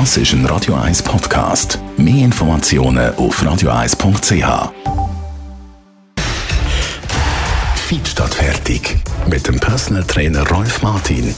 [0.00, 1.78] Das ist ein Radio 1 Podcast.
[1.96, 4.72] Mehr Informationen auf radio1.ch.
[7.76, 8.96] Feed statt fertig.
[9.30, 11.32] Mit dem Personal Trainer Rolf Martin.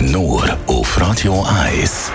[0.00, 2.10] Nur auf Radio 1.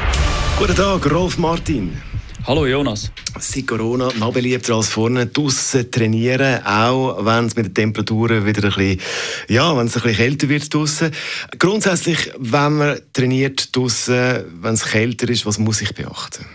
[0.57, 2.01] Guten Tag, Rolf Martin.
[2.47, 3.12] Hallo Jonas.
[3.40, 5.26] Seit Corona noch beliebter als vorne.
[5.26, 9.00] Draussen trainieren, auch wenn es mit den Temperaturen wieder ein bisschen,
[9.47, 11.12] ja, wenn es ein bisschen kälter wird draussen.
[11.58, 16.46] Grundsätzlich, wenn man trainiert draussen, wenn es kälter ist, was muss ich beachten?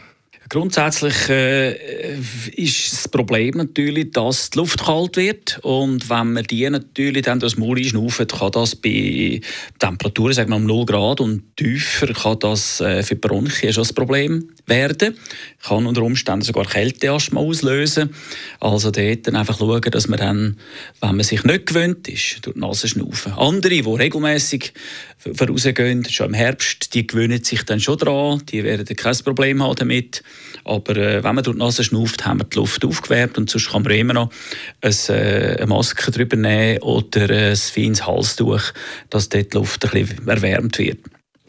[0.50, 2.16] Grundsätzlich äh,
[2.57, 7.38] ist das Problem natürlich, dass die Luft kalt wird und wenn man die natürlich dann
[7.38, 9.43] das Maul einschnaufen, kann das bei
[9.79, 13.84] Temperaturen sagen wir um 0 Grad und tiefer kann das äh, für die Bronchien schon
[13.84, 15.18] ein Problem werden.
[15.62, 18.14] Kann unter Umständen sogar Kälteasthma auslösen.
[18.58, 20.57] Also dort dann einfach schauen, dass man dann,
[21.00, 23.32] wenn man sich nicht gewöhnt ist, durch die Nase schnaufen.
[23.32, 24.72] Andere, die regelmäßig
[25.18, 29.76] vorausgehen, schon im Herbst, die gewöhnen sich dann schon dran, die werden kein Problem haben
[29.76, 30.22] damit.
[30.65, 33.70] Aber äh, wenn man durch die Nase schnauft, haben wir die Luft aufgewärmt und sonst
[33.70, 34.31] kann man immer noch
[34.80, 38.62] ein, äh, eine Maske drüber nehmen oder ein feines Halstuch,
[39.11, 40.98] dass dort die Luft ein bisschen erwärmt wird.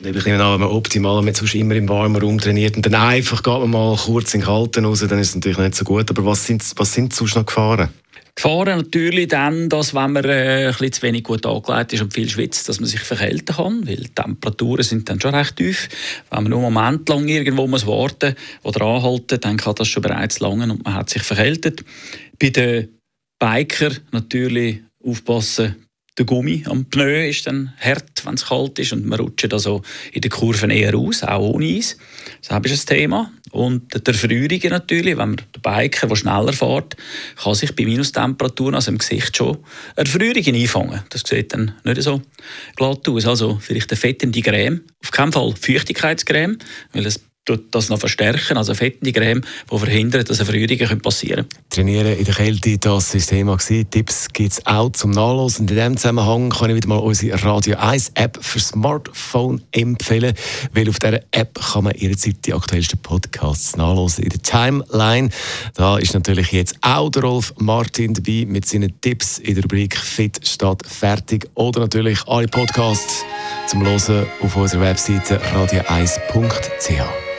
[0.02, 2.96] Ich nehme an, wenn man optimal mit sonst immer im warmen Raum trainiert und dann
[2.96, 5.84] einfach geht man mal kurz in den Kalten raus, dann ist es natürlich nicht so
[5.84, 6.10] gut.
[6.10, 7.90] Aber was sind, was sind sonst noch Gefahren?
[8.42, 12.14] Gefahren natürlich dann, dass wenn man äh, ein bisschen zu wenig gut angelegt ist und
[12.14, 15.90] viel schwitzt, dass man sich verkälten kann, weil die Temperaturen sind dann schon recht tief.
[16.30, 20.04] Wenn man nur einen Moment lang irgendwo muss warten oder anhalten, dann kann das schon
[20.04, 21.84] bereits lange und man hat sich verkältet.
[22.40, 22.88] Bei den
[23.40, 25.76] Biker natürlich aufpassen,
[26.20, 29.82] der Gummi am Pneu ist dann hart, wenn es kalt ist und man rutscht also
[30.12, 31.98] in den Kurven eher raus, auch ohne Eis.
[32.46, 33.32] Das ist ein Thema.
[33.52, 36.96] Und der Verfrierungen natürlich, wenn man der Biker, der schneller fährt,
[37.42, 39.58] kann sich bei Minustemperaturen, also im Gesicht schon,
[39.96, 41.02] Erfrierungen einfangen.
[41.10, 42.22] Das sieht dann nicht so
[42.76, 43.26] glatt aus.
[43.26, 46.58] Also vielleicht eine fettende Creme, auf keinen Fall Feuchtigkeitscreme,
[46.94, 47.22] weil es
[47.58, 51.64] das noch verstärken, also fettende Creme, die verhindert, dass Verrührungen passieren können.
[51.70, 53.58] Trainieren in der Kälte, das war das Thema.
[53.58, 55.68] Tipps gibt es auch zum Nachlesen.
[55.68, 60.34] In diesem Zusammenhang kann ich wieder mal unsere Radio 1 App für Smartphone empfehlen,
[60.74, 64.24] weil auf dieser App kann man jederzeit die aktuellsten Podcasts nachlesen.
[64.24, 65.30] In der Timeline,
[65.76, 69.98] da ist natürlich jetzt auch der Rolf Martin dabei mit seinen Tipps in der Rubrik
[69.98, 73.24] Fit statt fertig oder natürlich alle Podcasts
[73.68, 77.39] zum Hören auf unserer Webseite radio1.ch.